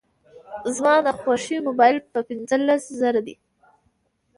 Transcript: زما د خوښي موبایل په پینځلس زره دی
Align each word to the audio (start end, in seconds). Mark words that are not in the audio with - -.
زما 0.75 0.95
د 1.05 1.07
خوښي 1.19 1.57
موبایل 1.67 1.97
په 2.13 2.19
پینځلس 2.27 2.83
زره 2.99 3.21
دی 3.27 3.35